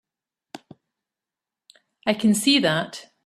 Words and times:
I 2.07 2.15
can 2.15 2.33
see 2.33 2.57
that. 2.57 3.11